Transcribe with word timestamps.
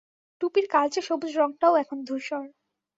টুপির 0.41 0.65
কালচে 0.71 1.01
সবুজ 1.01 1.31
রংটাও 1.37 1.73
এখন 1.75 1.97
ধূসর। 2.07 2.43